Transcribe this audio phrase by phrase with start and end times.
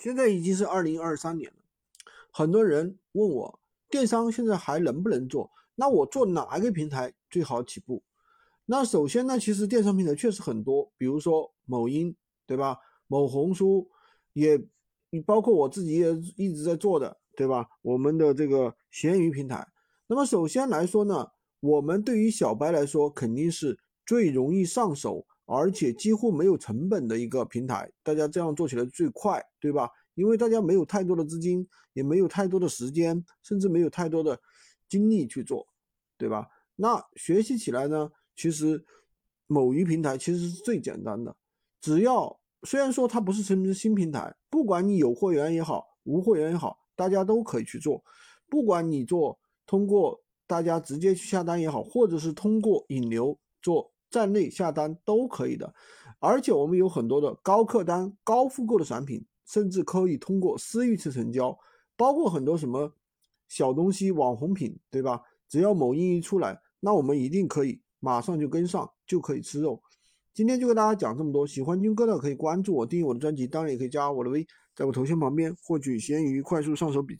[0.00, 1.56] 现在已经是二零二三年了，
[2.32, 3.60] 很多人问我
[3.90, 5.50] 电商现在还能不能做？
[5.74, 8.02] 那我做哪一个平台最好起步？
[8.64, 12.16] 那首先呢，其实电商平台确实很多，比如说某音，
[12.46, 12.78] 对吧？
[13.08, 13.90] 某红书
[14.32, 14.58] 也，
[15.10, 17.68] 你包括我自己也一直在做的，对吧？
[17.82, 19.68] 我们的这个闲鱼平台。
[20.06, 25.26] 那么首先来说呢，我们对于小白来说肯定是最容易上手。
[25.52, 29.90] 而且几乎没有成本的一个平台，大家这样做起来最快，对吧？
[30.14, 34.40] 因为大家没有太多的资金，也没有太多的时间，甚至没有太多的
[34.88, 35.66] 精力去做，
[36.16, 36.46] 对吧？
[36.76, 38.84] 那学习起来呢，其实
[39.48, 41.34] 某鱼平台其实是最简单的，
[41.80, 48.04] 只要虽然说它不是什么新平台，不管你有货源也好，无货源也好，大家都可以去做。
[48.48, 53.92] 不管你做通过大家直接去下单也好，或者是通过引流做。
[54.10, 55.72] 站内下单都可以的，
[56.18, 61.56] 而且我们有很多的高客单、高复购的产品，甚至可以通过私域去成交，
[61.96, 62.92] 包括很多什么
[63.48, 65.22] 小东西、网红品，对吧？
[65.48, 69.82] 只要某音一出来，那我们一定可以马上就跟上，就可以吃肉。
[70.32, 74.46] 今天就跟大家讲这么多，喜欢军哥的可以关注我、订阅我的专辑，当然也可以加我的微，
[74.76, 77.18] 在我头像旁边获取闲鱼快速上手笔记。